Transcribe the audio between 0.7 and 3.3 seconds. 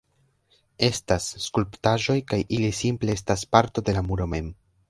Estas skulptaĵoj kaj ili simple